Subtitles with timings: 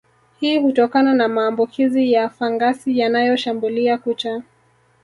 [0.39, 4.41] Hii hutokana na maambukizi ya fangasi yanayoshambulia kucha